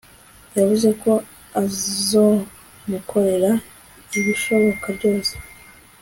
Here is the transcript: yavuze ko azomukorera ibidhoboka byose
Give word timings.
yavuze 0.57 0.89
ko 1.01 1.11
azomukorera 1.63 3.51
ibidhoboka 4.17 4.87
byose 4.97 5.33